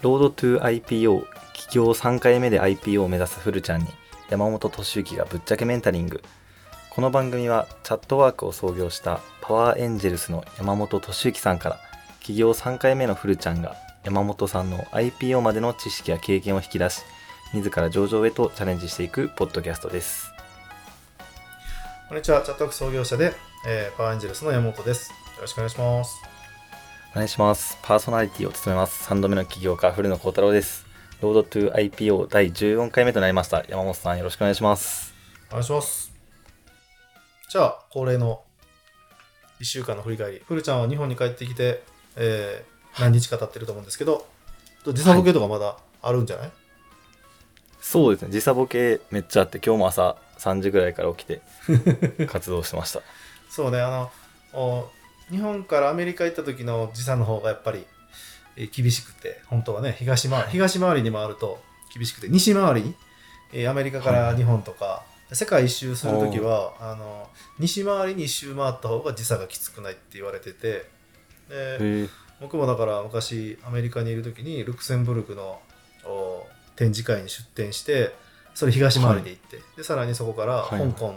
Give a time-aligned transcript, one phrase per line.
[0.00, 3.86] ロードトゥ IPO 起業3回目で IPO を目指すフルちゃんに
[4.28, 6.22] 山本敏之がぶっちゃけメンタリング
[6.90, 11.80] この番組はチャットワークを創業したパワーエンジェルスの山本敏之さんから
[12.20, 13.74] 起業3回目のフルちゃんが
[14.04, 17.02] 山本さんの IPO までの知識や経験を引き出し
[17.52, 20.32] 自ら上場へとチャレンジしていくポッドキャストです
[22.08, 23.34] こんにちは、チャットワーク創業者で、
[23.66, 25.10] えー、パワーエンジェルスの山本です。
[25.10, 26.37] よろしくお願いします。
[27.18, 27.76] お願いします。
[27.82, 29.10] パーソナリティを務めます。
[29.10, 30.86] 3度目の起業家古野幸太郎です。
[31.20, 33.64] ロードトゥ IPO 第14回目となりました。
[33.68, 35.12] 山本さんよろしくお願いします。
[35.48, 36.12] お願いします。
[37.48, 38.42] じゃあ、恒例の
[39.58, 40.42] 1週間の振り返り。
[40.46, 41.82] ふるちゃんは日本に帰ってきて、
[42.14, 44.24] えー何日か経ってると思うんですけど、
[44.84, 46.52] 時差ボケとかまだあるんじゃない、
[47.80, 48.30] そうですね。
[48.30, 51.42] 時差ボケめっちゃあって今日も朝3時ぐらいから起きて
[52.26, 53.02] 活動してました。
[53.50, 54.12] そうね、あの、
[54.52, 54.88] お
[55.30, 57.84] 日本からアメリカ行った時の時差の方がやっぱり、
[58.56, 61.62] えー厳しくて、本当はね、東回り、東回りに回ると
[61.94, 62.94] 厳しくて、西回り、
[63.52, 70.86] えーアメリカから日本とか、世界一周する時は、あの、西回りに一周回った方が時差がきつくないって言われてて、
[71.48, 72.08] で
[72.40, 75.60] 僕もだから昔アメリカにいる時にルクセンブルクの
[76.04, 78.14] お展示会に出展して
[78.54, 80.80] それ東回りで行って、でさらにそこからはい。
[80.80, 81.14] 香港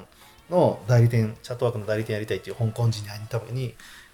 [0.50, 3.74] の代理店、チャットワークの代理店やりたいっていう香港人に会いに行った時に、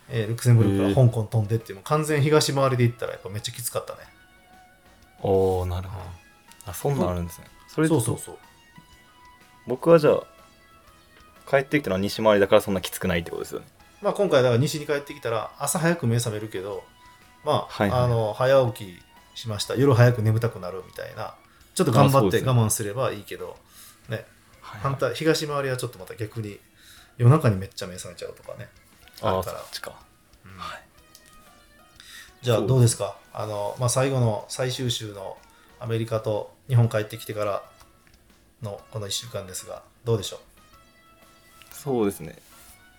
[0.10, 4.00] えールクセンブルクから香港飛んでっていうもう完全東回りで行ったらやっぱめっちゃきつかったね、
[5.22, 6.06] おおなるほど。
[6.72, 7.48] あそんなんあるんですね。
[7.68, 8.38] それそうそうそう。
[9.68, 10.24] 僕はじゃあ
[11.50, 13.66] 帰ってきたのは西回りだからそんなきつくないってことですよね。
[14.02, 16.84] まあ今回だから西に帰ってきたら朝早く目覚めるけど
[17.44, 18.00] まあ、はいはい。
[18.02, 19.76] あの早起きしました。
[19.76, 21.36] 夜早く眠たくなるみたいな。
[21.76, 23.58] ちょっと頑張って我慢すればいいけど
[24.10, 24.26] ね。
[24.62, 24.82] はい。
[24.82, 26.60] 反対東回りはちょっとまた逆に
[27.18, 28.68] 夜中にめっちゃ目覚めちゃうとかね
[29.22, 29.94] ああそっちか。
[30.46, 30.58] うん。
[30.58, 30.82] はい。
[32.42, 33.18] じゃあどうですか？
[33.34, 35.38] あの、まあ、最後の最終週の
[35.80, 37.64] アメリカと日本帰ってきてから
[38.62, 40.40] のこの1週間ですがどうでしょ
[41.72, 42.36] そうですね。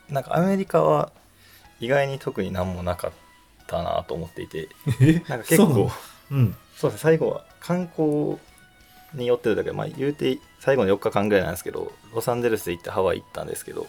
[0.08, 1.12] なんかアメリカは
[1.80, 3.12] 意外に特に何もなかっ
[3.66, 4.64] たなと思っていて。
[4.64, 4.68] う
[5.28, 5.64] なんか結そ
[6.30, 6.56] ううん。
[6.76, 7.02] そうですね。
[7.02, 8.38] 最後は観光
[9.14, 13.86] によってるだけでまあ言うて最後の4日間ぐらいなんですけどロサンゼルス行ってハワイ行ったんですけど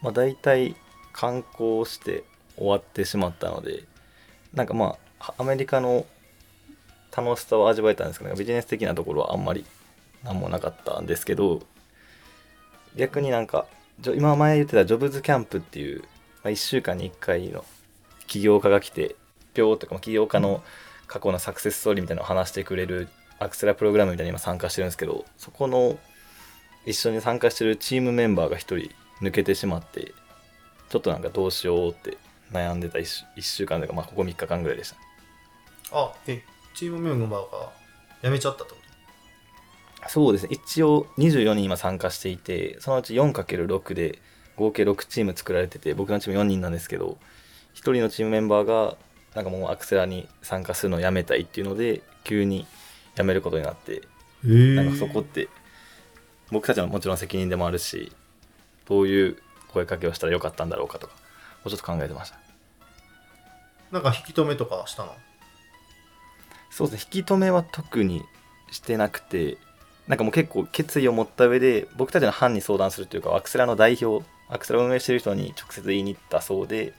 [0.00, 0.74] まあ大体
[1.12, 2.24] 観光して
[2.56, 3.84] 終わってしまったので
[4.54, 6.06] なんかまあアメリカの
[7.16, 9.64] 楽しさを味わえたんですけどビジネス的なところはあんまり
[10.24, 11.62] 何もなかったんですけど
[12.96, 13.66] 逆になんか
[14.04, 16.06] 今前言ってたジョブズキャンプっていう、ま
[16.44, 17.64] あ、1週間に1回の
[18.26, 19.16] 起業家が来て
[19.54, 20.62] ぴょーとか起業家の
[21.06, 23.08] 過去のサクセスストーリーみたいなのを話してくれる
[23.38, 25.98] アクセラプログラムみたいに今参加してるんですけどそこの
[26.86, 28.76] 一緒に参加してるチームメンバーが1人
[29.20, 30.14] 抜けてしまって
[30.92, 32.18] ちょっとなんかどうしようって
[32.52, 34.96] 悩んでた 1, 週一週間というか、まあ、ここ3日間ぐらいでした。
[35.98, 36.44] あえ
[36.74, 37.72] チームメンバーが
[38.22, 38.78] 辞めちゃったってこ
[40.06, 40.50] そうですね。
[40.52, 44.18] 一応24人今参加していてそのうち 4×6 で
[44.56, 47.16] 合計6チーム作られてて僕のチーム4人なんですけど
[47.74, 48.98] 1人のチームメンバーが
[49.34, 52.66] なんかもうアクセラに参加するのをやめたいっていうので急に
[53.16, 54.02] 辞めることになって
[54.44, 55.48] なんかそこって
[56.50, 58.12] 僕たちのもちろん責任でもあるし
[58.86, 59.38] どういう
[59.72, 61.20] 声かけをしたらよかったんだろうかとかも
[61.66, 62.38] うちょっと考えてました。
[63.90, 65.14] なんか引き止めとかしたの？
[66.70, 68.22] そうですね引き止めは特に
[68.70, 69.58] してなくて
[70.08, 76.94] なんかもう結構決意を持った上で僕たちの班に相談するというかアクセラの代表アクセラを運営してる人に直接言いに行ったそうで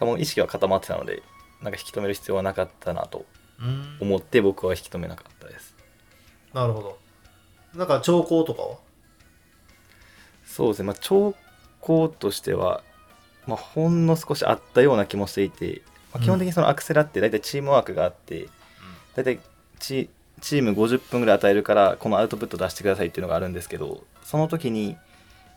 [0.00, 1.22] もう意識は固まってたので
[1.62, 3.24] なんか引き止める必要はなかったなと
[3.60, 3.98] うん。
[4.00, 5.76] 思って僕は引き止めなかったです。
[6.52, 6.98] なるほど。
[7.74, 8.76] なんか兆候とかは？
[10.44, 11.34] そうですね、まあ、兆
[11.84, 12.82] 候としては、
[13.46, 18.48] まあ、ほんの少しあったような気もしていて、まあ、基本的にそのアクセラって大体チームワークがあって、
[19.14, 19.40] 大体
[19.78, 20.08] チ
[20.40, 24.96] チーム50分ぐらい与えるからこのアウトプット出してくださいっていうのがあるんですけどその時に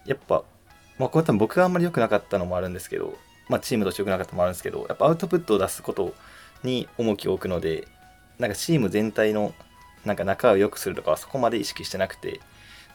[0.06, 0.44] やっぱ、
[0.98, 3.18] まあ、これ多分僕があんまり良くなかったのもあるんですけど、
[3.50, 6.14] まあ、チームとして良くなかったのもあるんですけどやっぱアウトプットを出すこと
[6.64, 7.88] に重きを置くので
[8.40, 9.54] なんかチーム全体の
[10.06, 12.40] なんか仲を良くするとかはそこまで意識してなくて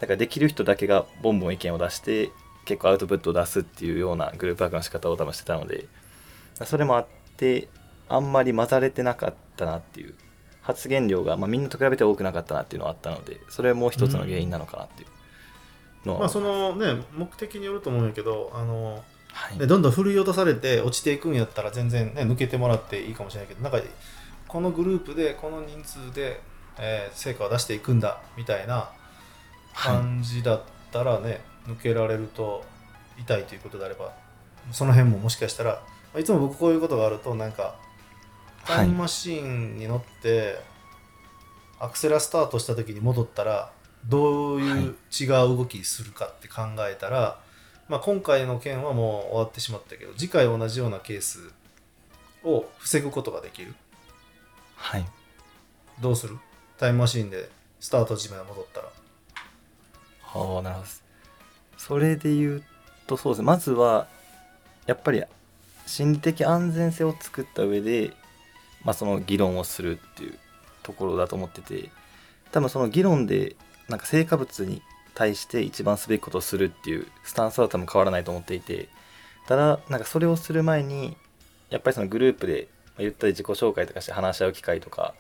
[0.01, 2.31] だからできる人だけがボンボン意見を出して
[2.65, 5.87] 結構アウトプットを出すっていうようなグループワークの仕方を多分してたので
[6.65, 7.07] それもあっ
[7.37, 7.69] て
[8.09, 10.15] あんまり混ざれてなかったなっていう
[10.63, 15.07] 発言量が、まあ、みんなと比べて多くなかったなっていうのはあったのでそれも一つの原因なのかなってい
[16.05, 19.59] うのは、まあそのね目的によると思うんやけどあのはい。
[19.59, 23.81] ね、どんどん振り落とされて落ちていくんやったら全然ね抜けてもらっていいかもしれないけどなんか
[24.47, 26.41] このグループでこの人数で、
[26.79, 28.91] えー成果を出していくんだみたいな
[29.73, 29.97] はい。
[29.97, 30.63] 感じだっ
[30.93, 32.65] たらね、抜けられると
[33.19, 34.13] 痛いということであれば
[34.73, 35.83] その辺ももしかしたら
[36.13, 37.77] まあいつも僕こういうことがあるとなんか
[38.65, 40.57] タイムマシーンに乗って、
[41.81, 43.73] アクセラスタートした時に戻ったら
[44.07, 47.41] どういう違う動きするかって考えたら、
[47.89, 51.51] まあ、今回の件はもう終わってしまったけど次回同じようなケース
[52.45, 53.75] を防ぐことができる。
[54.77, 55.05] はい。
[56.01, 56.39] どうする？
[56.79, 57.51] タイムマシーンで
[57.81, 58.87] スタート時まで戻ったら。
[58.87, 60.87] ああなるほど
[61.87, 62.63] それで言う
[63.09, 63.47] とそうですね。
[63.47, 64.07] まずは
[64.87, 65.25] やっぱり
[65.85, 68.13] 心理的安全性を作った上で、
[68.85, 70.39] まあ、その議論をするっていう
[70.85, 71.91] ところだと思ってて
[72.53, 73.57] 多分その議論で
[73.89, 74.81] なんか成果物に
[75.15, 78.89] 対して一番すべきことをするっていうスタンスは多分変わらないと思っていて
[79.49, 81.17] ただなんかそれをする前に
[81.69, 85.15] やっぱりそのグループでまゆったり自己紹介とかして話し合う機会とか、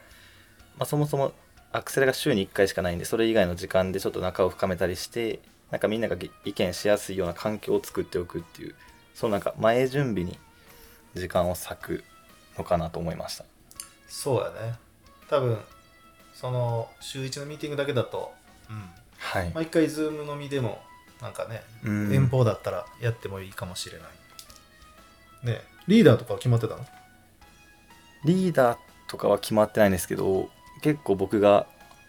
[0.78, 1.32] まあ、そもそも
[1.72, 5.40] アクセラが週に1回しかないんでそれ以外の時間でちょっと仲を深めたりして
[5.72, 8.74] なんかみんなが意見しやすいような環境を作っておくっていう
[9.14, 10.38] そのなんか前準備に
[11.14, 12.04] 時間を割く
[12.56, 13.44] のかなと思いました。
[14.06, 14.76] そうやね。
[15.28, 15.58] 多分
[16.34, 18.32] その週1のミーティングだけだと、
[18.68, 18.90] うん。
[19.18, 20.82] はい、まあ、一回ズームのみでも
[21.20, 22.12] なんかねうん。
[22.12, 26.86] 遠方だったらやってもいいかもしれない、ねリーダーとかは決まってたの？
[28.24, 28.78] リーダー
[29.08, 30.48] とかは決まってないんですけど
[30.82, 31.66] 結構僕が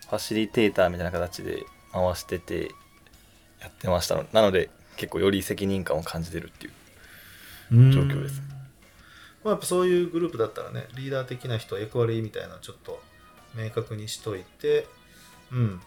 [0.09, 2.71] ファシリテーターみたいな形で回してて
[3.63, 4.25] やってましたの。
[4.33, 8.41] なので結構より責任感を感じてるっていう状況です。
[9.43, 13.01] まあ、やっぱそういうグループだったらねリーダー的な人役割みたいなのちょっと
[13.55, 14.87] 明確にしといて
[15.51, 15.81] うん。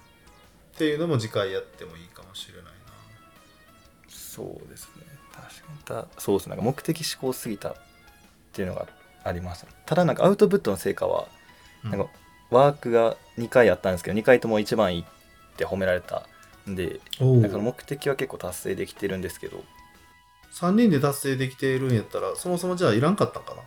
[0.75, 2.71] っていうのも次回やってもいいかもしれないな。
[4.09, 5.05] そうですね。
[5.33, 5.47] 確
[5.93, 6.07] かに。
[6.07, 7.75] たそうですねなんか目的思考すぎたっ
[8.53, 8.87] ていうのが
[9.25, 9.67] ありました。
[9.87, 11.29] ただなんかアウトプットの成果は
[11.85, 11.91] うん。
[11.91, 12.09] なんか
[12.51, 15.05] ワークが2回あったんですけど2回とも一番いいっ
[15.57, 16.23] て褒められたん
[16.75, 19.63] でおなんかその目的は結構達成できてるんですけど。
[20.53, 23.63] 3人で達成できているんやったらそもそもじゃあいらんかったんかな？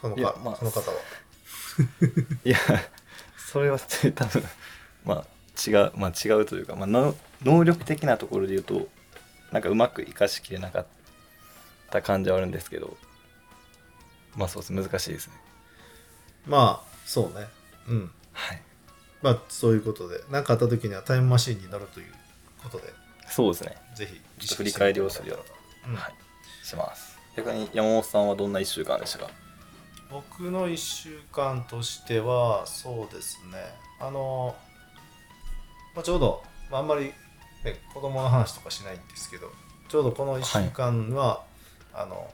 [0.00, 0.96] そのか、まあその方は。
[2.44, 2.56] いや
[3.36, 4.42] それは多分
[5.04, 8.88] まあ違うまあ違うというか、まあ、の能力的なところで言うと
[9.52, 10.86] なんかうまく活かしきれなかっ
[11.90, 12.96] た感じはあるんですけど。
[14.36, 14.72] まあそうです。
[14.72, 15.34] 難しいですね。
[16.46, 17.48] まあそうね。
[17.86, 18.10] うん。
[18.32, 18.62] はい
[19.22, 20.22] まあそういうことで。
[20.30, 22.12] 何かあった時にはタイムマシンに乗るという
[22.62, 22.92] ことで。
[23.28, 23.76] そうですね。
[23.94, 24.08] ぜ
[24.38, 24.54] ひ。
[24.54, 25.44] 振り返りをするよ
[25.86, 25.94] うん。
[25.94, 26.14] はい。
[26.66, 27.18] します。
[27.36, 29.30] 逆に山本さんはどんな1週間でしたか？
[30.10, 33.58] 僕の1週間としてはそうですね。
[34.00, 34.56] あの、
[35.94, 37.14] まあ、ちょうど、まあ、あんまり、ね、
[37.94, 39.50] 子供の話とかしないんですけど
[39.88, 41.44] ちょうどこの1週間は、
[41.92, 42.32] あの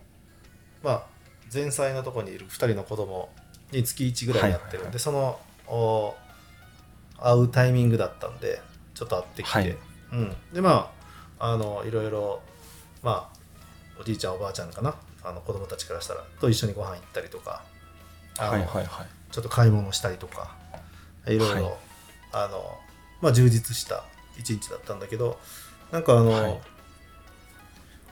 [0.83, 1.07] まあ
[1.53, 3.29] 前妻のとこにいる2人の子供
[3.73, 6.15] に月1ぐらいやってるんで、はいはいはいそのお
[7.19, 8.61] 会うタイミングだったんで
[8.95, 9.77] ちょっと会ってきて、はい。
[10.13, 10.91] うん、でま
[11.39, 12.41] ああのいろいろ
[13.03, 13.37] まあ
[14.01, 14.95] おじいちゃんおばあちゃんかな？
[15.25, 17.63] あの子供たちからしたらと一緒にご飯行ったりとか
[18.39, 19.07] あのはいはいはい。
[19.33, 20.55] ちょっと買い物したりとか
[21.27, 21.75] いろいろ、はい。
[22.33, 22.79] あの
[23.21, 24.05] まあ、充実した
[24.39, 25.39] 一日だったんだけど
[25.91, 26.61] なんかあの、はい。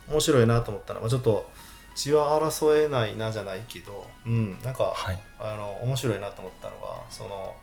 [0.09, 1.49] 面白いなと思ったのはちょっと
[1.95, 5.19] 血は争えないなじゃないけど、うん、なんか、はい。
[5.39, 7.55] あの面白いなと思ったのがその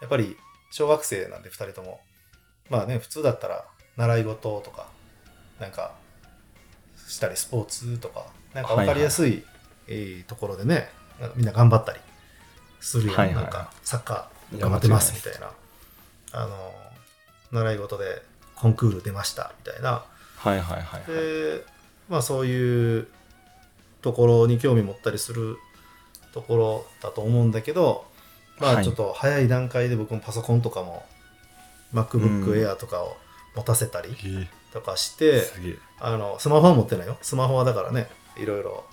[0.00, 0.36] やっぱり
[0.70, 2.00] 小学生なんで2人とも。
[2.68, 3.64] まあね普通だったら
[3.96, 4.86] 習い事とか
[5.58, 5.92] なんか
[7.08, 9.44] したりスポーツとかなんか分かりやすい、
[9.88, 10.88] えーところでね
[11.34, 11.98] みんな頑張ったり
[12.80, 13.44] するよ、はいはいはい。
[13.44, 15.50] なんかサッカー頑張ってますみたいな。
[16.32, 16.72] あの
[17.50, 18.22] 習い事で
[18.54, 20.04] コンクール出ましたみたいな。
[20.36, 21.02] はいはいはいはい。
[21.06, 21.64] で
[22.08, 23.08] まあそういう
[24.00, 25.58] ところに興味持ったりする
[26.32, 28.06] ところだと思うんだけど
[28.60, 28.76] まはい。
[28.78, 31.04] あちょっと早い段階で僕もパソコンとかも
[31.94, 32.44] MacBook うん。
[32.52, 33.16] Air とかを
[33.56, 34.48] 持たせたりえ。
[34.72, 35.42] とかして、
[35.98, 37.18] あのスマホは持ってないよ。
[37.22, 38.84] スマホはだからねいろいろ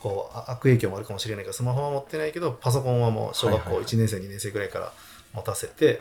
[0.00, 3.84] こうあ悪影響もあるかもしれないけどスマホは持ってないけどパソコンはもう小学校はいはいはい。
[3.84, 4.92] 1年生2年生ぐらいから
[5.34, 6.00] 持たせて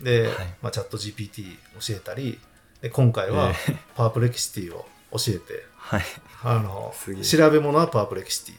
[0.00, 0.32] で、はい。
[0.62, 2.38] まあ、チャット GPT 教えたり
[2.80, 3.72] で今回はえ。
[3.72, 6.02] ーパープレキシティを教えて、はい。
[6.44, 8.56] あの調べ物はパープレキシティ。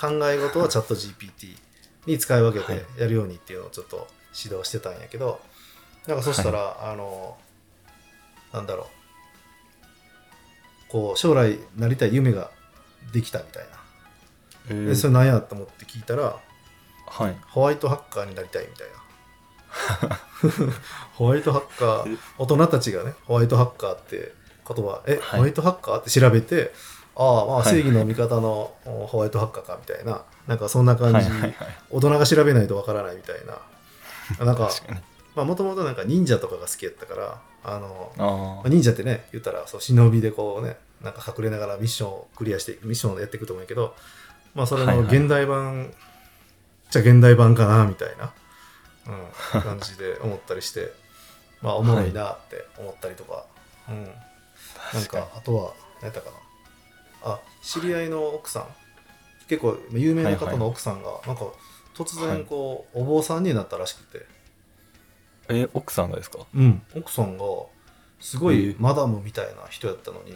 [0.00, 1.56] 考え事はチャット GPT
[2.08, 2.80] に使い分けはい。
[2.80, 5.40] てやるようにっていうのをちょっと指導してたんやけど
[6.06, 7.36] なんかそしたら、あの
[8.52, 8.86] なんだろう。
[10.90, 12.50] こう将来なりたい夢が
[13.12, 13.68] できたみたいな、
[14.70, 14.86] えー。
[14.88, 16.36] でそれ何やと思って聞いたら
[17.06, 17.36] はい。
[17.48, 20.18] ホワイトハッカーになりたいみたいな。
[21.12, 24.32] ホワイトハッカー 大人たちがねホワイトハッカーって
[24.66, 25.20] 言葉え、はい。
[25.20, 26.72] ホワイトハッカーって調べて
[27.18, 30.22] ああまあはい正義の味方のおホワイトハッカーかみたいな。
[30.46, 31.26] なんかそんな感じ、
[31.90, 34.46] 大人が調べないとわからないみたいな。
[34.46, 34.70] なんか
[35.44, 43.94] もともとなんか忍者とかが好きやったからあの忍者ってね言ったらそう忍びでこうねなんか隠れながらミッションをクリアしてミッションをやっていくと思うけど
[44.54, 45.92] まあそれの現代版
[46.90, 48.32] ちゃ現代版かなみたいな、
[49.54, 50.92] うん、感じで思ったりして
[51.62, 53.44] まあおもろいなって思ったりとか、
[53.88, 56.36] うん、なんかあとは何やったかな
[57.22, 58.66] あ知り合いの奥さん。
[59.48, 61.46] 結構有名な方の奥さんがなんか
[61.94, 64.26] 突然こう、お坊さんになったらしくて、
[65.48, 66.40] え奥さんがですか？
[66.54, 67.44] うん、奥さんが
[68.20, 70.32] すごえいマダムみたいな人やったのに、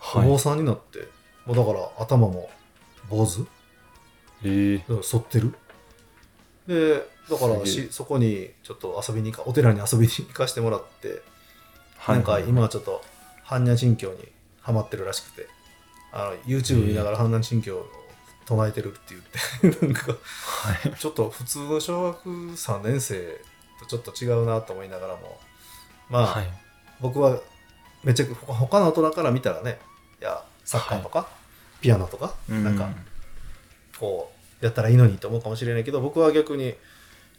[0.00, 0.26] はい。
[0.26, 1.06] お坊さんになって
[1.44, 2.50] もうだから頭も
[3.10, 3.46] 坊主？
[4.42, 5.54] えー、だから反ってる？
[6.66, 11.20] でだからしそこにちょっと遊びに行かお寺に遊びに行かしてもらって、
[11.98, 12.16] はい。
[12.16, 13.02] なんか今はちょっと
[13.44, 14.16] 般若心経に
[14.62, 15.46] ハマってるらしくて
[16.16, 17.86] あの YouTube 見ながら般若心経を
[18.46, 19.14] 唱えてるって
[19.60, 20.94] 言って なんかはい。
[20.96, 23.40] ちょっと普通の小学3年生
[23.80, 25.40] とちょっと違うなと思いながらも
[26.08, 26.52] まあ、はい。
[27.00, 27.40] 僕は
[28.04, 29.80] めっちゃ他他の大人から見たらね
[30.20, 31.28] いやサッカーとか、
[31.80, 32.88] ピアノとか、なんか
[33.98, 36.74] こうやったらいいのにと思うかもしれないけど僕は逆に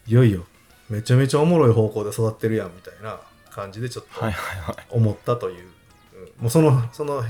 [0.05, 0.46] いよいよ。
[0.89, 4.75] めちゃめちゃおもろい方向で育ってるやんみたいな感じでちょっとはいはいはい。
[4.91, 5.67] 思ったという、
[6.13, 6.44] うん。
[6.44, 7.24] もうそのその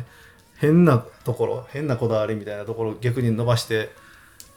[0.57, 3.89] 変なところ変なこだわりみたいなところを逆に伸ばして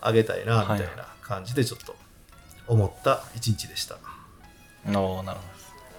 [0.01, 1.97] あげたいなみたいな感じでちょっと
[2.67, 3.97] 思った一日でした。
[3.97, 3.99] あ
[4.87, 5.33] あなるほど。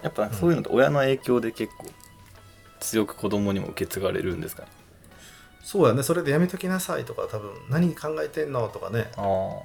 [0.01, 1.87] やっぱそういうのって親の影響で結構
[2.79, 4.69] 強く子供にも受け継がれるんですかね？
[5.63, 6.03] そうやね。
[6.03, 9.11] それでやめときなさいとか多分何考えてんのとかね。
[9.17, 9.59] あ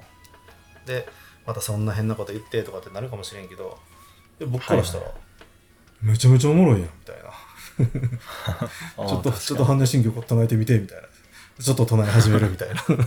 [0.87, 1.09] で
[1.47, 3.79] またそんな変なこと言ってとかってなるかもしれんけど
[4.39, 5.13] で僕からしたら、
[6.03, 7.29] めちゃめちゃおもろいやんみたいな。
[7.29, 7.33] あ
[7.77, 11.09] ちょっとちょっと確般若心経唱えてみてみたいな。
[11.63, 12.75] ちょっと唱え始めるみたいな。
[12.77, 13.07] 確か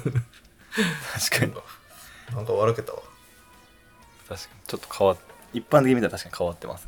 [1.45, 1.53] に。
[2.35, 2.99] なんか笑けたわ。
[4.27, 4.61] 確かに。
[4.67, 5.17] ちょっと変わっ
[5.53, 6.87] 一般的に見たら確かに変わってます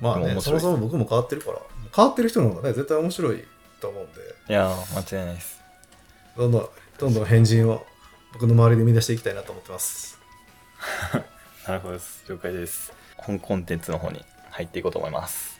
[0.00, 1.58] まあねそでもそも僕も変わってるから。
[1.94, 3.44] 変わってる人の方がね絶対面白い
[3.80, 4.20] と思うんで。
[4.48, 5.60] いやー間違いないです。
[6.36, 7.86] どんどんどんどん変人を
[8.32, 10.18] 僕の周りで生み出していきたいなと思ってます。
[11.66, 12.24] なるほどです。
[12.28, 12.92] 了解です。
[13.18, 15.57] 本コンテンツの方に入っていこうと思います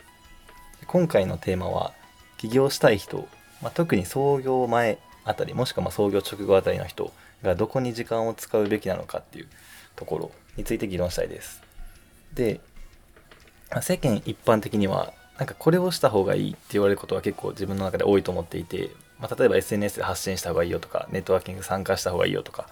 [0.89, 1.93] 今回のテーマは
[2.39, 3.29] 起業したい人、
[3.61, 9.49] まあ、特に創業前あたりもしくはま創業直後あたりの人がどこに時間を使うべきなのかっていう
[9.97, 11.63] ところについて議論したいです。
[12.33, 12.61] で
[13.71, 18.89] まあ世間一般的にはなんかこれをした方がいいって言われることは結構自分の中で多いと思っていて、
[19.21, 22.67] まあ、例えば SNS で発信した方がいいよとかネットワーキング参加した方がいいよとか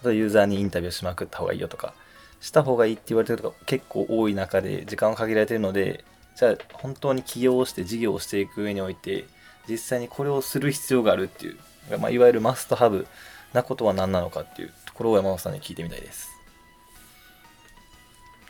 [0.00, 1.92] あとユーザーにインタビューしまくった方がいいよとか
[2.40, 6.04] した方がいいって言われてることが結構多い中で時間は限られてるので
[6.40, 9.26] じゃあ本当に起業をして事業をしていく上において
[9.68, 13.06] 実際にこれをする必要があるっていう、まあ、いわゆるマストハブ
[13.52, 16.30] なことは何なのかっていうところを山本さんに聞いてみたいです。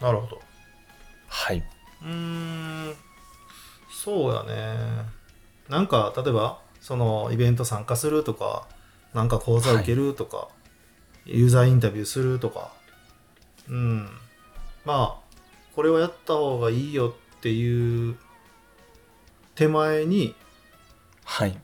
[0.01, 0.41] なるほど。
[1.27, 1.65] はい、
[2.03, 2.95] うーん
[3.93, 4.77] そうやね。
[5.69, 8.69] なんか例えばそのイベント参加するとか
[9.15, 10.47] なんか講座受けるとか、
[11.25, 12.73] ユーザーインタビューするとか。
[13.69, 14.09] うん。
[14.85, 15.35] まあ
[15.75, 18.17] これをやった方がいいよっていう
[19.55, 20.35] 手前に
[21.25, 21.59] はい。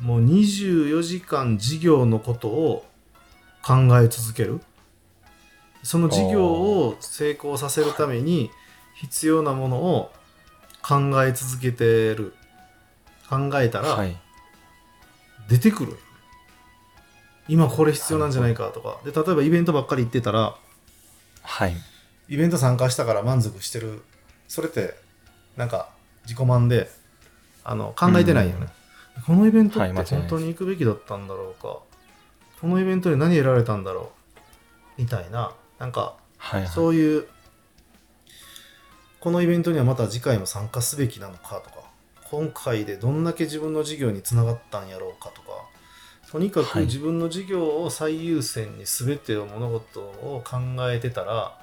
[0.00, 2.86] もう24時間事業のことを
[3.64, 4.60] 考え続ける。
[5.82, 8.50] その事業を成功させるために
[8.94, 10.12] 必要なものを
[10.80, 12.34] 考え続けてる。
[13.28, 14.16] 考えたらはい。
[15.48, 15.98] 出てくるよ、
[17.48, 18.98] 今これ必要なんじゃないかとか。
[19.04, 20.56] で例えばイベントばっかり行ってたら
[21.42, 21.74] はい。
[22.28, 24.02] イベント参加したから満足してる
[24.48, 24.94] それって
[25.56, 25.88] なんか
[26.24, 26.90] 自己満で
[27.64, 28.68] あの考えてないよね、
[29.26, 31.78] このイベントって本当に行くべきだったんだろうか、
[32.60, 34.12] このイベントで何得られたんだろ
[34.96, 35.00] う。
[35.00, 35.52] みたいな。
[35.78, 36.70] なんかはいはい。
[36.70, 37.26] そういう
[39.18, 41.82] このイベントにはまた次回も参加すべきなのかとか
[42.30, 45.48] 今回でどんだけ自分の事業につながったんやろうかとか
[46.30, 46.84] とにかくはい。
[46.84, 50.58] 自分の事業を最優先に全てを物事を考
[50.90, 51.58] えてたら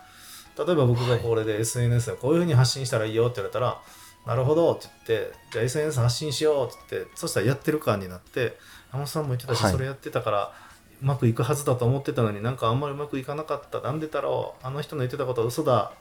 [0.58, 3.82] 例えば僕がこれで SNS でこういうふうに発信したらいいよって言われたら、
[4.26, 8.58] なるほどって言ってじゃあ SNS 発信しようって言ってそしたらやってる感になって
[8.92, 9.72] 山本さんも言ってたし、はい。
[9.72, 10.54] それやってたから
[11.02, 13.82] うまくいくはずだと思ってたのになんかあんまりうまくいかなかった。
[13.82, 15.94] なんでだろうあの人の言ってたことは嘘だ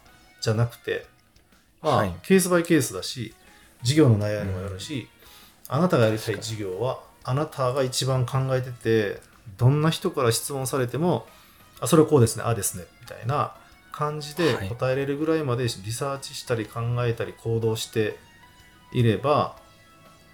[0.42, 1.06] じゃなくて
[1.82, 2.14] まあ、はい。
[2.22, 3.34] ケースバイケースだし
[3.82, 5.08] 事業の内容にもよるし、
[5.68, 9.20] あなたがやりたい事業はあなたが一番考えてて
[9.56, 11.26] どんな人から質問されても
[11.80, 13.54] あそれはこうですねああですねみたいな
[14.00, 14.68] 感じではい。
[14.70, 18.16] 答えれるぐらいまでリサーチしたり考えたり行動して
[18.92, 19.56] いれば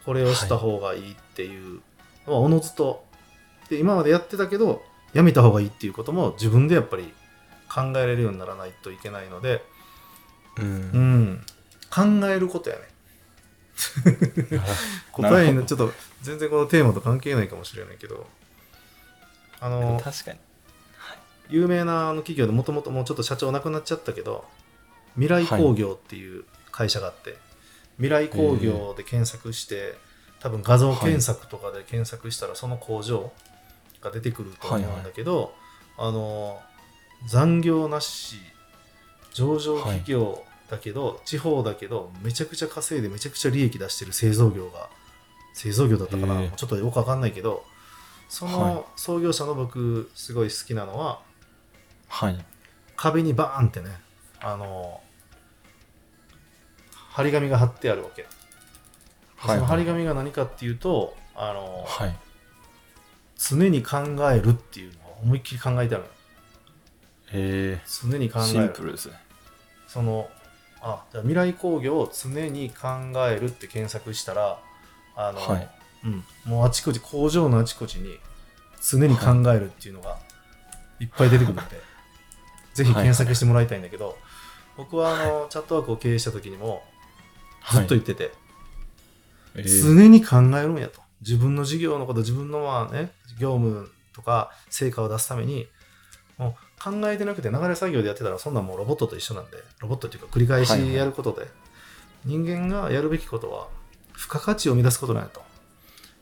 [0.05, 1.81] これをした方がいいっていう
[2.29, 3.05] のはおのずと。
[3.69, 7.13] で今までやってたけどやめた方がいいっていうことも自分でやっぱり
[7.69, 9.65] 考えられるようにならないといけないので、
[10.59, 11.23] ううん。
[11.33, 11.47] ん、
[11.91, 12.83] 考えることやね。
[15.13, 15.93] 答えにちょっと
[16.23, 18.27] 全然このテーマと関係ないかもしれないけど。
[19.59, 20.39] あの確かに
[21.49, 24.45] 有名なあの企業でもともともうちょっと社長亡くなっちゃったけど
[25.15, 27.37] 未来工業っていう会社があって、
[27.97, 29.95] 未来工業で検索して、
[30.41, 33.33] 多分画像検索とかで検索したらその工場
[34.03, 35.55] が出てくると思うんだけど、
[35.97, 36.61] あの
[37.27, 38.37] 残業なし
[39.33, 44.91] 上場企業だけど、地方だけどめちゃくちゃ稼いでめちゃくちゃ利益出してる製造業が
[45.55, 47.65] 製造業だったかな、ちょっとよくわかんないけど
[48.29, 48.55] そはい。
[48.57, 51.21] の創業者の僕すごい好きなのは
[52.09, 52.45] はい。
[52.97, 53.89] 壁にバーンってね
[54.41, 55.01] あの
[57.11, 58.27] 張り紙が貼ってあるわけ、
[59.37, 59.57] はい。
[59.57, 62.17] その張り紙が何かっていうとあの、はい。
[63.39, 63.99] 常に考
[64.31, 66.11] えるっていうのを思いっきり考えてあるの。
[67.33, 69.15] へ常に考えシえるンプルですね。
[69.87, 70.29] その
[70.81, 72.89] あじゃあ未来工業を常に考
[73.29, 74.59] えるって検索したら
[75.17, 75.69] あの、はい。
[76.05, 78.19] うん、もうあちこち工場のあちこちに
[78.81, 80.19] 常に考えるっていうのが
[81.01, 81.81] いっぱい出てくるので、
[82.77, 84.19] ぜひ検索してもらいたいんだけど、
[84.77, 86.83] 僕はあのチャットワークを経営した時にも
[87.73, 88.33] ずっと言ってて、
[89.55, 89.95] えー。
[89.95, 91.01] 常に考えるんやと。
[91.23, 95.67] 自分の事業のこと自分のまあね業務とか成果を出すために
[96.37, 101.47] もう考えてなくて流れ作業でやってたらそんなんもうロボットと一緒なんでロボットっていうか繰り返しやることで、
[102.27, 103.69] 人間がやるべきことは
[104.15, 105.43] 付加価値を生み出すことなんやと。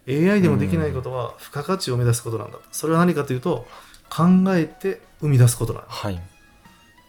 [0.06, 2.62] AI でもできないことは付加価値を生み出すことなんだと。
[2.70, 3.66] それは何かというと
[4.08, 5.88] 考えて生み出すことなんだ。
[5.88, 6.22] はい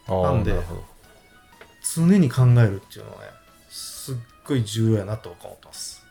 [0.08, 0.54] なんで
[1.94, 3.30] 常に考えるっていうのはね
[3.68, 6.02] すっごい重要やなと僕は思ってます。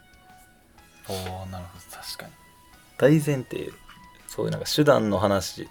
[1.08, 1.98] おーなるほど。
[1.98, 2.32] 確かに。
[2.98, 3.72] 大前提
[4.28, 5.68] そういうなんか手段の話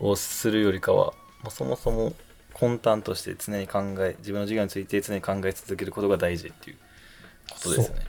[0.00, 1.12] をするよりかは
[1.42, 2.14] もうそもそも
[2.60, 6.76] 根端として常に考え自分の授業について常に考え続けることが大事っていう
[7.50, 8.06] ことですね。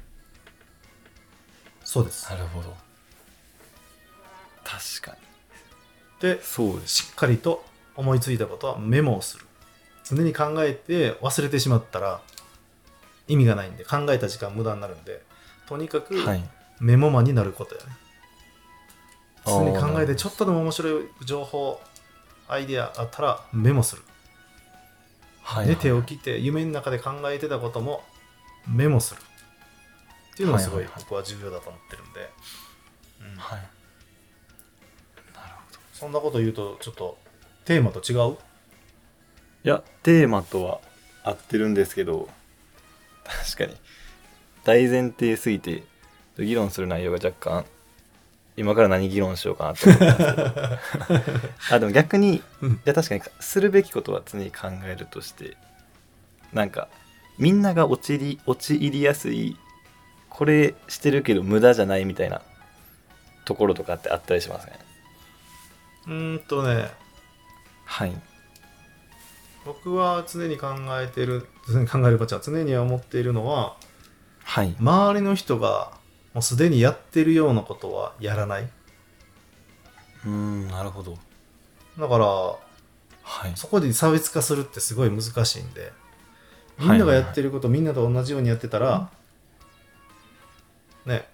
[1.84, 2.30] そうです。
[2.30, 2.76] なるほど。
[4.64, 5.18] 確かに。
[6.22, 7.04] でそうです。
[7.04, 7.64] しっかりと
[7.98, 9.46] 思いついたことはメモをする。
[10.06, 12.22] 常に考えて忘れてしまったら
[13.28, 15.22] 意味がないんで考えた時間無駄になるんで
[15.68, 16.50] とにかくはい。
[16.80, 17.88] メモマンになることやね、
[19.46, 21.82] あー常に考えてちょっとでも面白い情報
[22.48, 24.04] アイデアあったらメモする、
[25.42, 28.04] はい寝て起きて夢の中で考えてたことも
[28.68, 29.22] メモする。
[29.22, 31.04] っていうのがすごいはいはいはい。
[31.04, 32.30] 僕は重要だと思ってるんで、
[33.22, 33.38] うん。
[33.38, 33.60] はい。
[33.60, 33.68] なる
[35.34, 35.80] ほど。
[35.94, 37.18] そんなこと言うとちょっと
[37.68, 38.38] テーマと違う？
[39.66, 40.80] いやテーマとは
[41.24, 42.30] 合ってるんですけど。
[43.26, 43.76] 確かに。
[44.64, 45.84] 大前提すぎて
[46.38, 47.66] 議論する内容が若干
[48.56, 51.40] 今から何議論しようかなと思ったんですけど。
[51.76, 52.82] あでも逆にいうん。
[52.86, 55.58] や確かにするべきことは常に考えるとして
[56.54, 56.88] なんか
[57.38, 59.58] みんなが陥り陥りやすい
[60.30, 62.42] これしてるけど無駄じゃないみたいな
[63.44, 64.80] ところとかってあったりしますね？
[66.08, 66.90] うーんとね
[67.88, 68.16] はい。
[69.66, 70.68] 僕は常に考
[71.02, 73.76] えてる常に考えるばちゃん常に思っているのは
[74.44, 74.76] はい。
[74.80, 75.92] 周りの人が
[76.34, 78.64] もうすでにやってるようなことはやらない。
[78.64, 81.18] うーんなるほど。
[81.98, 82.58] だからは
[83.48, 83.52] い。
[83.56, 85.92] そこで差別化するってすごい難しいんで
[86.80, 89.10] みんながやってること、みんなと同じようにやってたら、
[91.06, 91.28] ね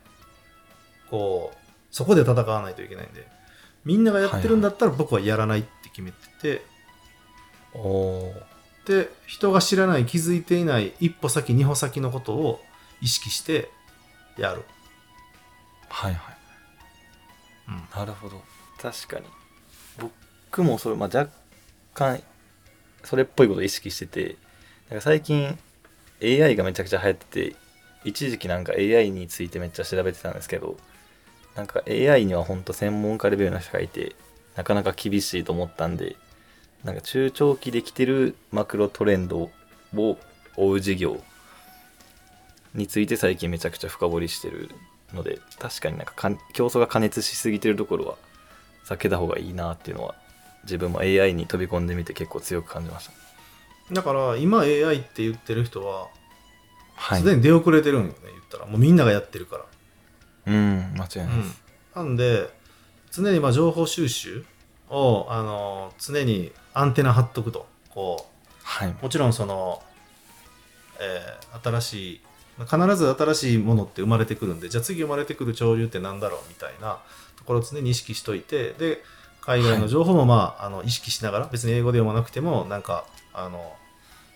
[1.10, 1.58] こう
[1.92, 3.28] そこで戦わないといけないんで
[3.86, 6.66] みんながやってるんだったら僕はやらないって決めてて、
[7.74, 8.34] おお
[8.86, 12.62] で人が知らない気づいていない一歩先二歩先のことを
[13.02, 13.70] 意識して
[14.38, 14.64] やる、
[15.90, 16.36] はいはい。
[17.70, 18.42] うん、なるほど。
[18.82, 19.26] 確かに。
[20.00, 21.32] 僕もそれ、まあ、若
[21.94, 22.22] 干
[23.04, 24.36] それっぽいことを意識してて
[24.90, 25.58] なんか最近
[26.22, 27.56] AI がめちゃくちゃ流行ってて
[28.06, 30.78] 一時期なんか AI についてめっちゃ調べてたんですけど
[31.56, 34.16] なんか AI には本当専門家レベルの人がいて
[34.56, 36.16] なかなか厳しいと思ったんで
[36.84, 39.50] なんか中長期できてるマクロトレンド
[39.96, 40.18] を
[40.56, 41.20] 追う事業
[42.74, 44.70] について最近めちゃくちゃ深掘りしてる
[45.14, 48.16] ので確かになんかかん競争が過熱しすぎてるところは
[48.86, 50.16] 避けた方がいいなっていうのは
[50.64, 53.94] 自分も AI に飛び込んでみて結構強く感じました。
[53.94, 56.08] だから今 AI って言ってる人は
[56.96, 57.20] はい。
[57.20, 58.66] すでに出遅れてるんよね言ったら。
[58.66, 59.66] もうみんながやってるから
[60.46, 61.64] うん間違いないです、
[61.96, 62.50] なんで
[63.12, 64.46] 常にまあ情報収集
[64.90, 67.68] を、あの常にアンテナ張っとくと。
[67.90, 68.28] こ
[68.64, 69.84] はい、うもちろんその、
[71.00, 72.22] えー新しい
[72.60, 77.00] 必ず新しいものって生まれてくるんでじゃあ次生まれてくる潮流ってなんだろうみたいな
[77.36, 79.02] ところを常に意識しといてで
[79.42, 83.74] 海外の情報もまあ,、あの意識しながら別に英語で読まなくてもなんかあの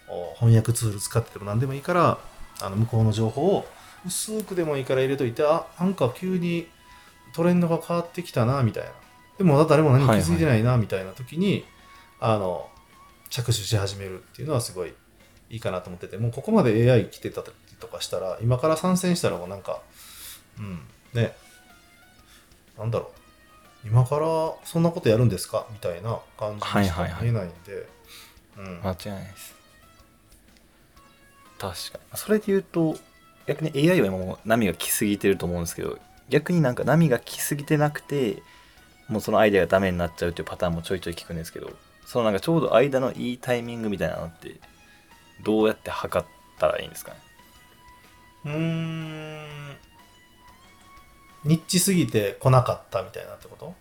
[0.10, 2.18] お翻訳ツール使ってても何でもいいから
[2.62, 3.68] あの向こうの情報を
[4.06, 6.68] 薄くでもいいから入れといてあなんか急に
[7.34, 8.92] トレンドが変わってきたなみたいな。
[9.38, 11.66] でも誰も何も気づいてないなみたいな時に、
[12.20, 12.70] あの
[13.30, 14.94] 着手し始めるっていうのはすごい
[15.50, 17.48] いいかなと思っててもうここまで AI 来てたり
[17.80, 19.82] とかしたら今から参戦したらもうなんか
[20.58, 20.80] うん
[21.14, 21.36] ね。
[22.78, 23.12] なんだろ
[23.84, 23.88] う。
[23.88, 24.26] 今から
[24.66, 25.68] そんなことやるんですか？
[25.72, 27.88] みたいな感じにしか見えないんで、
[28.58, 28.82] うん。
[28.84, 29.56] 間違いないです。
[31.60, 32.18] 確かに。
[32.18, 32.98] それで言うと
[33.48, 35.98] 逆に AI は今もう波が来すぎてると思うんですけど
[36.30, 38.44] 逆になんか波が来すぎてなくて
[39.08, 41.72] もうそのアイデアがダメになっちゃうっていうパターンもちょいちょい聞くんですけど
[42.06, 44.56] そのなんかちょうど間のいいタイミングみたいなのって
[45.44, 46.28] どうやって測っ
[46.60, 47.18] たらいいんですかね？
[48.46, 49.48] うーん。
[51.46, 53.74] ニッチすぎて来なかったみたいなってこと？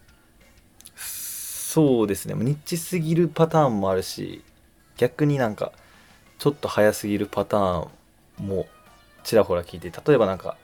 [0.96, 2.34] そうですね。
[2.34, 4.42] もうニッチすぎるパターンもあるし
[4.96, 5.72] 逆になんか
[6.38, 7.88] ちょっと早すぎるパター
[8.40, 8.66] ンも
[9.26, 10.56] ちらほら聞いて例えばなんか、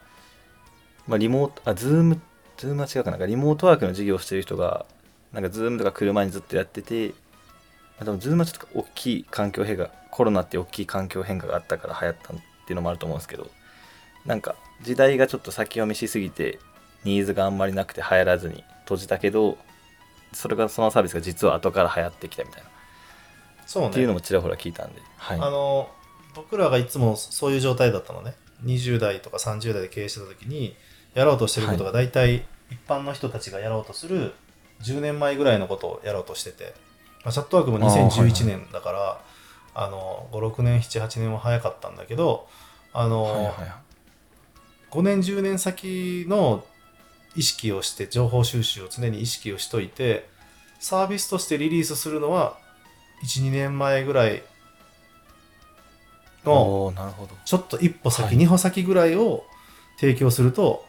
[1.09, 2.20] まあ、リモートあズーム
[2.57, 3.12] ズームは違うかな。
[3.12, 4.87] なんかリモートワークの事業をしてる人が
[5.33, 7.14] なんかズームとか車にずっとやってて、ま
[8.03, 13.51] あ、でもズームはちょっと大きい環境変化コロナって大きい環境変化があったから流行ったっていうのもあると思うんですけど
[14.25, 16.61] なんか時代がちょっと先読みしすぎて
[17.03, 19.59] ニーズがあんまりなくて流行らずに閉じたけど
[20.33, 22.68] それがそのサービスが実は後から流行ってきたみたいな、
[23.66, 23.88] そうね。
[23.90, 25.90] っていうのもちらほら聞いたんで、はい、あの
[26.35, 30.77] 僕らがいつもそういう状態だったのね20代とか30代で経営してた時に
[31.14, 34.33] やろうとしてることが大体一般の人たちがやろうとする
[34.83, 36.75] 10年前ぐらいのことをやろうとしてて、
[37.25, 38.11] まあ、チャットワークもあーはいはい。
[38.11, 39.20] 2011年だから
[39.75, 42.46] あの56年78年は早かったんだけど
[42.92, 43.57] あの、はいはいはい。
[44.90, 46.64] 5年10年先の
[47.35, 50.29] 意識をして情報収集を常に意識をしといて
[50.79, 52.59] サービスとしてリリースするのは
[53.25, 54.42] 12年前ぐらい
[56.44, 57.35] のおーなるほど。
[57.44, 58.37] ちょっと一歩先、はい。
[58.37, 59.44] 二歩先ぐらいを
[59.98, 60.85] 提供すると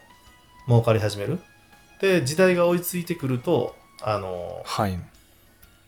[0.66, 1.38] 儲かり始める。
[2.00, 4.98] で時代が追いついてくるとあのはい。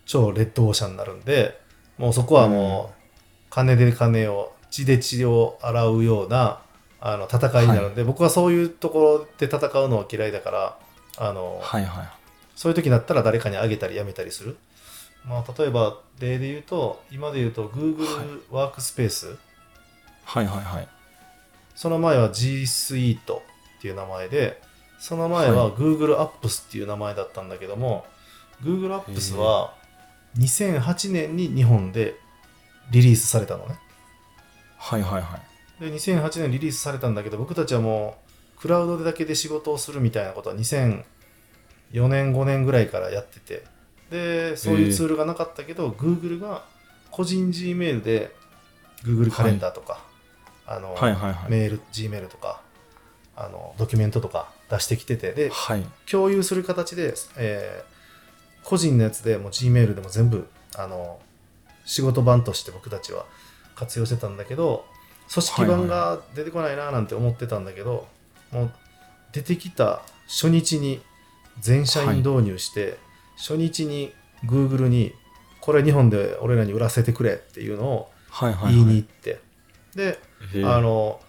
[0.05, 1.61] 超レッドオーシャンになるんで
[1.98, 2.94] もうそこはもう
[3.50, 6.61] 金で金を血で血を洗うような
[7.00, 10.79] あの戦いになるんで、僕はそういうところで戦うのは嫌いだから
[11.18, 12.09] あの、はいはい。
[12.55, 14.57] そういう時になったら誰かにあげたりやめたりする。
[15.24, 19.37] まあ、例えば例で言うと今で言うと Google ワークスペース、
[20.26, 20.88] はいはいはい。
[21.74, 23.42] その前は G Suite っ
[23.80, 24.60] ていう名前で
[24.98, 25.72] その前ははい。
[25.74, 28.04] Google Apps っていう名前だったんだけども、
[28.62, 29.74] Google Apps は
[30.36, 32.16] 2008年に日本で
[32.90, 33.78] リリースされたのね。
[34.76, 35.38] はいはいは
[35.80, 35.84] い。
[35.84, 38.18] で2008年リリースされたんだけど僕たちはも
[38.56, 41.04] うクラウドでだけで仕事をするみたいなことは2004
[42.08, 43.64] 年5年ぐらいからやってて。
[44.10, 46.64] でそういうツールがなかったけど、Google が
[47.10, 48.32] 個人 Gmail で
[49.02, 50.04] Google カレンダーとか、
[50.66, 51.50] あのはいはいはい。
[51.50, 52.61] メール Gmail とか
[53.37, 55.85] あのドキュメントとか出してきててではい。
[56.11, 57.96] 共有する形で、えー
[58.68, 61.20] 個人のやつでもう Gmail でも全部あの
[61.85, 63.24] 仕事版として僕たちは
[63.76, 64.85] 活用してたんだけど
[65.33, 68.09] 組織版が出てこないななんて思ってたんだけど、
[68.50, 68.72] もう
[69.33, 71.00] 出てきた初日に
[71.61, 72.98] 全社員導入して、
[73.37, 74.12] 初日に
[74.44, 75.14] Google に
[75.61, 79.40] これ日本で俺らに売らせてくれっていうのをはいはい言いに行って、
[79.94, 80.18] でへー
[80.64, 81.20] あの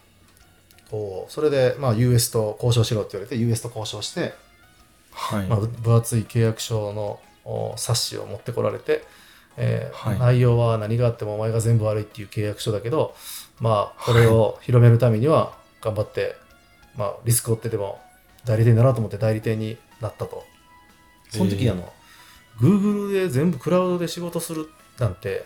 [0.90, 4.34] こうそれで、まあ、US と交渉しろって言われて US と交渉して、
[5.12, 5.48] はい。
[5.48, 9.04] まあ、ぶ分厚い契約書のお冊子を持ってこられて、
[9.58, 10.20] えーはい。
[10.20, 13.16] 内容は何があってもお前が全部悪いっていう契約書だけど、
[13.60, 16.36] まあ、これを広めるためには頑張って、
[16.96, 18.00] まあ、リスクを負ってでも
[18.46, 20.46] 代理店になろうと思って代理店になったと。
[21.30, 21.92] その時にあの、
[22.60, 25.46] Google で全部クラウドで仕事するなんて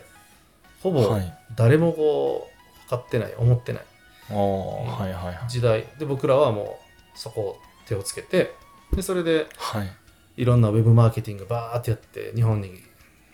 [0.82, 1.38] ほぼはい。
[1.56, 2.51] 誰もこう
[2.92, 3.82] 分かってない思ってない。
[4.30, 5.38] ああはいはいはい。
[5.48, 5.86] 時代。
[5.98, 6.78] で僕らはも
[7.14, 8.54] うそこを手をつけて
[8.94, 9.92] でそれではい。
[10.36, 12.80] いろんなウェブマーケティングバーってやって日本に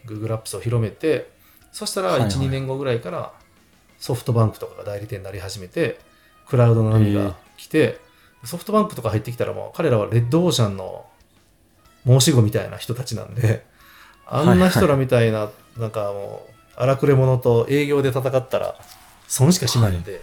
[0.07, 1.31] Google Apps を広めて
[1.71, 2.31] そしたらはいはい。
[2.31, 3.33] 12、年後ぐらいから
[3.99, 5.99] ソフトバンクとかが代理店になり始めて
[6.47, 8.01] クラウドの波が来て、
[8.45, 11.05] ソフトバンクとか入ってきたらもう彼らはレッドオーシャンの
[12.07, 13.67] 申し子みたいな人たちなんで
[14.27, 18.77] あんな人らみたいな、なんかもう荒くれ者と営業で戦ったら
[19.29, 19.93] 損しかしない。
[19.93, 20.23] んで、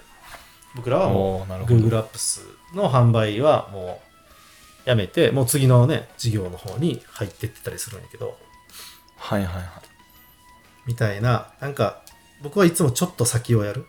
[0.75, 1.75] 僕らはもうおーなるほど。
[1.77, 2.41] Google Apps
[2.73, 4.01] の販売はも
[4.85, 8.37] うやめて、もう次のね、事業の方に入ってってたりするんやけど、
[9.17, 9.65] はいはいはい。
[10.85, 12.01] みたいな、なんか、
[12.43, 13.85] 僕はいつもちょっと先をやる。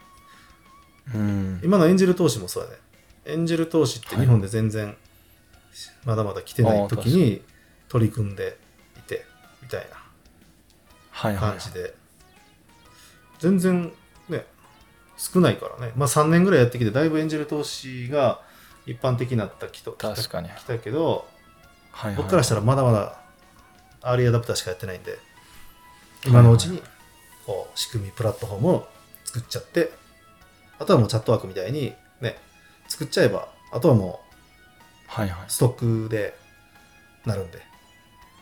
[1.15, 1.61] うん。
[1.65, 2.77] 今のエンジェル投資もそうやね。
[3.27, 4.97] エンジェル投資って日本で全然、
[6.05, 7.43] まだまだ来てない時に
[7.89, 8.57] 取り組んで
[8.97, 9.27] いて、
[9.63, 9.97] みたいな
[11.11, 11.95] はいはい感じで、
[13.41, 13.93] 全然ね、
[15.17, 15.93] 少ないからね。
[15.97, 18.41] まあ3年ぐらいやってきて、だいぶエンジェル投資が
[18.87, 20.49] 一般的になったきと確かに。
[20.51, 21.27] 来たけど、
[21.91, 22.17] はいはい。
[22.17, 23.19] 僕からしたらまだまだ
[24.03, 25.19] アーリーアダプターしかやってないんで、
[26.27, 26.83] 今のうちに
[27.47, 28.89] こう仕組みプラットフォームを
[29.25, 29.93] 作っちゃって
[30.79, 32.37] あとはもうチャットワークみたいにね
[32.89, 34.21] 作っちゃえばあとはも
[35.07, 35.47] はいはい。
[35.47, 36.35] うストックで
[37.25, 37.59] なるんで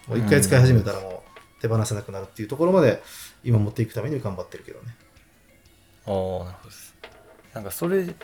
[0.09, 1.23] もう一回使い始めたらも
[1.59, 3.03] う手放せなくなるっていうところまで
[3.43, 4.95] 今持っていくために頑張ってるけどね
[6.07, 6.95] ああなるほどです。
[7.55, 8.14] なんかそれで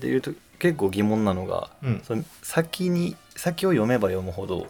[0.00, 2.00] 言うと結構疑問なのがうん。
[2.04, 4.66] その先に先を読めば読むほど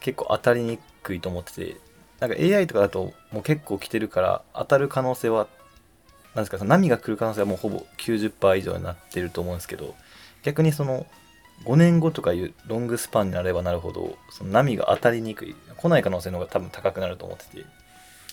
[0.00, 1.76] 結構当たりにくいと思ってて
[2.20, 5.48] なんか AI とかだともう結構来てるから当たる可能性は
[6.34, 9.94] なんですかその波が来る可能性はもうほぼ90%以上になってると思うんですけど
[10.42, 11.06] 逆にその
[11.64, 17.64] 5年後とかいうロングスパンになればなるほどその波が当たりにくい来ない可能性の方が多分高くなると思ってて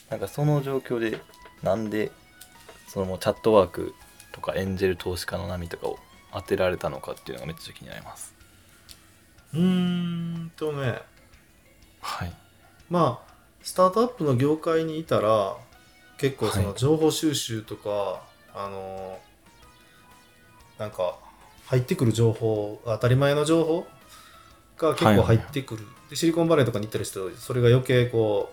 [0.09, 1.19] なんかその状況で
[1.61, 2.11] なんで
[2.89, 3.93] そのチャットワーク
[4.31, 5.99] とかエンジェル投資家の波とかを
[6.33, 8.33] 当てられたのかっていうのがめっちゃ気になります。
[9.53, 10.99] うーんとね。
[12.01, 12.33] はい。
[12.89, 15.55] まあスタートアップの業界にいたら
[16.17, 16.77] 結構そのはい。
[16.77, 18.23] 情報収集とか、
[18.55, 19.19] あの
[20.79, 21.15] なんか
[21.67, 23.87] 入ってくる情報当たり前の情報
[24.77, 28.51] が結構入ってくる、でシリコンバレーとかに行ったりするとそれが余計こ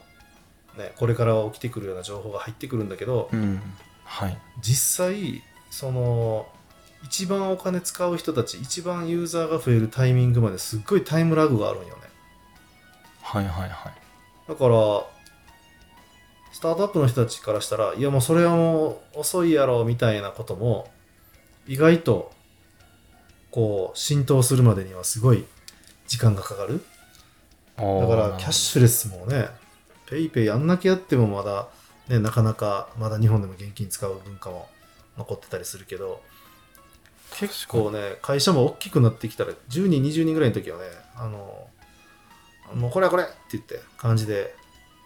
[0.77, 3.63] う、ね、これから起きてくるような情報が入ってくるんだけど、うん
[4.07, 4.39] はい。
[4.63, 6.47] 実際その
[7.05, 11.93] 一番お金使う人たち一番ユーザーが増えるタイミングまですっごいタイムラグがあるんよね。
[13.23, 13.93] はいはいはい。
[14.49, 15.05] だから
[16.53, 20.89] スタートアップの人たちからしたらいやもうそれはもう遅いやろみたいなことも
[21.67, 22.33] 意外と
[23.51, 25.45] こう浸透するまでにはすごい
[26.07, 26.83] 時間がかかる。
[27.77, 29.49] だからキャッシュレスもね
[30.09, 31.69] ペイペイあんだけやってもまだ
[32.09, 34.69] ねなかなかまだ日本でも現金使う文化も
[35.19, 36.23] 残ってたりするけど
[37.39, 40.85] 結構ね会社も大きくなってきたら10人20人ぐらいの時はね
[41.17, 41.67] あの
[42.75, 44.55] もうこれはこれって言って感じで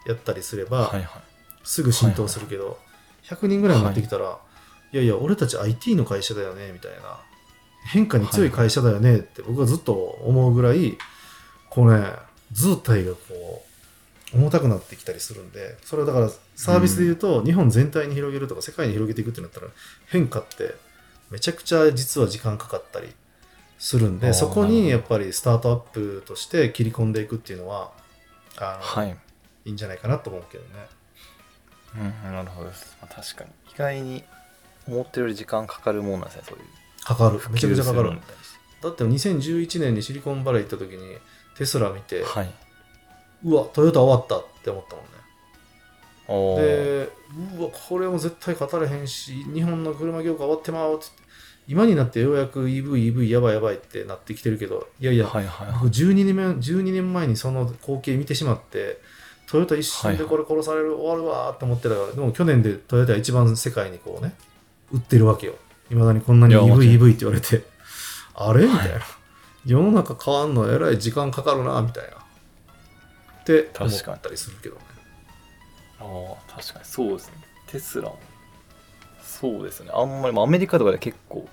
[0.07, 1.23] やったりすれば、はいはい。
[1.63, 2.79] すぐ浸透するけど、
[3.25, 4.39] 100人ぐらいになってきたら、
[4.93, 7.21] い、やいや俺たち IT の会社だよねみたいな
[7.93, 10.99] 変化に強い会社だよねって僕はずっと思うぐらい
[11.69, 12.07] こうね
[12.51, 13.19] 図体がこ
[13.65, 13.70] う
[14.35, 19.67] 重たくなってきたりするんでそれはだからサービスで言うと、日本全体に広げるとか世界に広げていくってなったら
[20.07, 20.75] 変化って
[21.31, 23.09] めちゃくちゃ実は時間かかったり
[23.79, 27.93] するんでそこにやっぱりスタートアップとして切り込んでいくっていうのは
[28.57, 29.17] あの、はい。
[29.65, 30.71] いいんじゃないかなと思うけどね。
[32.25, 33.51] うんなるほどです、まあ、確かに。
[33.75, 34.25] 意外に
[34.87, 36.65] 思ってるより時間かかるもんなんですねそういう。
[37.05, 37.41] かかる。
[37.51, 38.13] めちゃくちゃかかる。
[38.83, 41.19] だって2011年にシリコンバレー行った時に
[41.57, 42.53] テスラ見て、はい
[43.45, 45.11] うわ、トヨタ終わったって思ったもんね。
[46.63, 47.13] で、
[47.59, 51.05] うわ、これも絶対勝たれへんし、日本の車業界終わってまうって、
[51.67, 58.99] 今になってようやく EV、EV やばいやばいってなってきてるけど、いやいや、はいはいはい僕12年目12年前にその光景見てしまって、
[59.49, 64.35] トヨタ一瞬でこれ殺される、終わるわーって思ってたから、でも去年でトヨタ一番世界にこうね、
[64.93, 65.55] 売ってるわけよ。
[65.91, 67.65] いまだにこんなにいやも EV、ちろん EV って言われて、
[68.35, 68.67] あれ？
[68.67, 68.95] みたいな。
[68.95, 69.03] はい
[69.67, 72.17] 世の中変わんのえらい時間かかるな、みたいな。
[73.59, 74.81] って思確かにったりするけどね。
[76.01, 76.05] あ
[76.49, 77.35] あ確かにそうですね。
[77.67, 78.19] テスラも。
[79.23, 79.91] そうですね。
[79.93, 81.49] あんまりまあアメリカとかで結構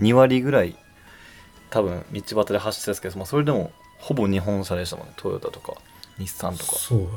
[0.00, 0.76] 2割ぐらい
[1.70, 5.12] 多分道端で走ってたんですけど、まあ、それでもほぼ日本車でしたもんね。
[5.16, 5.74] トヨタとか
[6.18, 6.72] 日産とか。
[6.76, 7.10] そうやね。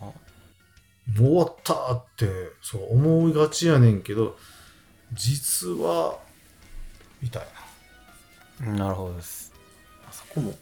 [0.00, 2.26] あもう終わったって
[2.60, 4.36] そう思いがちやねんけど
[5.12, 6.18] 実は
[7.22, 7.42] みたい
[8.62, 8.72] な。
[8.74, 9.52] なるほどです。
[10.08, 10.54] あそこも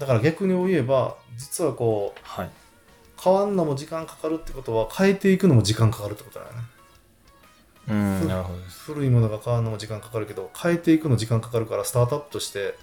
[0.00, 2.50] だから逆に言えば実はこうはい。
[3.22, 6.58] 変わんのも時間かかるってことは変えていくのも時間かかるってことだよね。
[7.88, 12.74] うんなるほど古いものが変わるのも時間かかるけど変えていくの時間かかるからスタートアップとして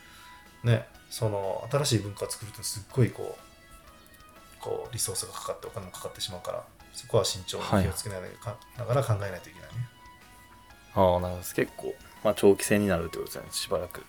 [0.64, 8.22] ねその新しい文化を作るってすっごいこうこうリソースがかかってお金もかかってしまうからそこは慎重に気をつけなが
[8.78, 9.90] ら,、ながら考えないといけないね。
[10.94, 13.50] ああなるほど結構、まあ、長期戦になるってことですよね。
[13.52, 14.04] しばらく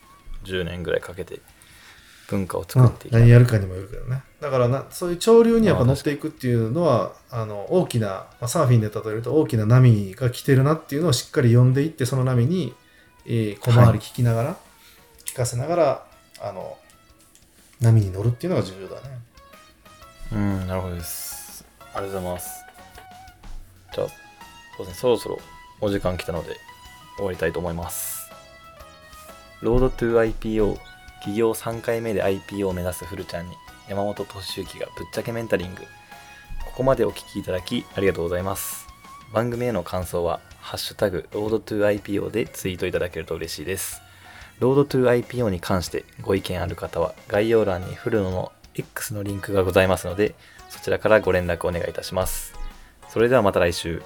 [0.44, 1.40] 10年ぐらいかけて
[2.28, 12.74] 文化を作っていく、何やるかにもよるけどねだからなそういう潮流にやっぱ乗っていくっていうのはあの大きな、まあ、サーフィンで例えると大きな波が来てるなっていうのをしっかり読んでいってその波に、
[13.26, 14.56] えー小回り聞きながら、
[15.24, 16.06] 聞かせながら
[16.40, 16.78] あの
[17.80, 19.18] 波に乗るっていうのが重要だね
[20.32, 21.64] うん、なるほどです。
[21.94, 22.64] ありがとうございます。
[23.94, 24.08] じゃあ、
[24.76, 25.38] そうですね、そろそろ
[25.80, 26.56] お時間来たので
[27.16, 28.30] 終わりたいと思います。
[29.62, 30.78] ロードトゥ IPO
[31.18, 33.56] 企業3回目で IPO を目指すフルちゃんに
[33.88, 35.82] 山本俊之がぶっちゃけメンタリング。
[36.64, 38.86] ここまでお聞きいただきありがとうございます。
[39.32, 44.02] 番組への感想は、ハッシュタグ、ロードトゥ IPO でツイートいただけると嬉しいです。
[44.60, 50.34] ロードトゥ IPO に関してご意見ある方は概要欄にフルノの X のリンクがございますので
[50.68, 52.54] そちらからご連絡お願いいたします
[53.08, 54.02] それではまた来週